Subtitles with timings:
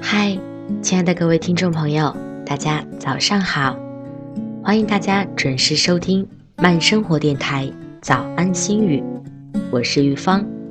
[0.00, 0.38] 嗨，
[0.82, 2.14] 亲爱的各位听众朋友，
[2.46, 3.76] 大家早上好！
[4.62, 6.24] 欢迎大家准时收听
[6.58, 7.66] 慢生活电台
[8.00, 9.02] 《早安心语》，
[9.72, 10.61] 我是玉芳。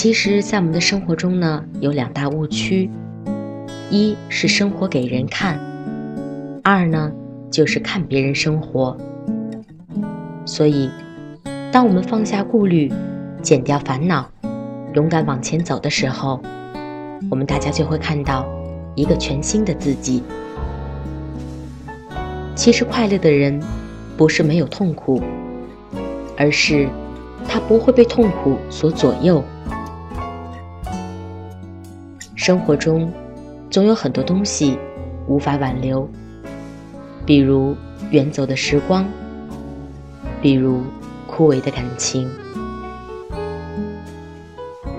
[0.00, 2.88] 其实，在我们的生活中呢，有两大误区：
[3.90, 5.58] 一是生活给人看，
[6.62, 7.10] 二呢
[7.50, 8.96] 就是看别人生活。
[10.46, 10.88] 所以，
[11.72, 12.92] 当我们放下顾虑，
[13.42, 14.30] 减掉烦恼，
[14.94, 16.40] 勇敢往前走的时候，
[17.28, 18.46] 我们大家就会看到
[18.94, 20.22] 一个全新的自己。
[22.54, 23.60] 其实，快乐的人
[24.16, 25.20] 不是没有痛苦，
[26.36, 26.88] 而是
[27.48, 29.42] 他不会被痛苦所左右。
[32.48, 33.12] 生活中
[33.68, 34.78] 总有很多东西
[35.26, 36.08] 无法挽留，
[37.26, 37.76] 比如
[38.10, 39.06] 远走的时光，
[40.40, 40.80] 比如
[41.26, 42.26] 枯萎的感情。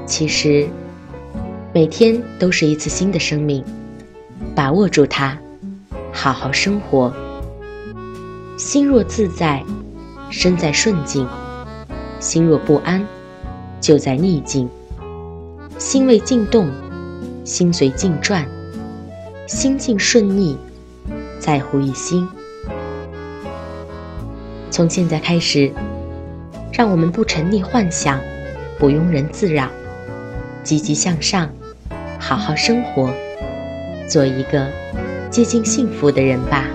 [0.06, 0.68] 其实。
[1.74, 3.64] 每天都是一次新的生命，
[4.54, 5.36] 把握住它，
[6.14, 7.12] 好好生活。
[8.60, 9.64] 心若自在，
[10.30, 11.26] 身在顺境；
[12.20, 13.04] 心若不安，
[13.82, 14.70] 就在逆境。
[15.80, 16.70] 心未静动，
[17.50, 18.46] 心随境转；
[19.48, 20.56] 心境顺逆，
[21.40, 22.28] 在乎一心。
[24.70, 25.74] 从现在开始，
[26.72, 28.20] 让我们不沉溺幻想，
[28.78, 29.68] 不庸人自扰，
[30.64, 31.50] 积极向上。
[32.20, 33.12] 好好生活，
[34.08, 34.68] 做一个
[35.32, 36.66] 接近幸福的人吧。